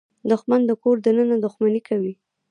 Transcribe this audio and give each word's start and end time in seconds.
دښمن 0.29 0.61
د 0.67 0.71
کور 0.81 0.95
دننه 1.05 1.35
دښمني 1.45 1.81
کوي 1.89 2.13